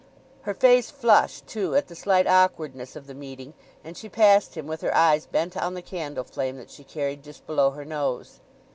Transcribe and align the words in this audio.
Her 0.49 0.55
face 0.55 0.89
flushed, 0.89 1.45
too, 1.45 1.75
at 1.75 1.87
the 1.87 1.93
slight 1.95 2.25
awkwardness 2.25 2.95
of 2.95 3.05
the 3.05 3.13
meeting, 3.13 3.53
and 3.83 3.95
she 3.95 4.09
passed 4.09 4.55
him 4.57 4.65
with 4.65 4.81
her 4.81 4.95
eyes 4.95 5.27
bent 5.27 5.55
on 5.55 5.75
the 5.75 5.81
candle 5.83 6.23
flame 6.23 6.57
that 6.57 6.71
she 6.71 6.83
carried 6.83 7.21
just 7.21 7.45
below 7.45 7.69
her 7.69 7.85
nose. 7.85 8.39